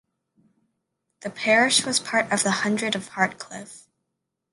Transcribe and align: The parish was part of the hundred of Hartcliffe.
The 1.19 1.29
parish 1.29 1.85
was 1.85 1.99
part 1.99 2.31
of 2.31 2.41
the 2.41 2.49
hundred 2.49 2.95
of 2.95 3.09
Hartcliffe. 3.11 3.85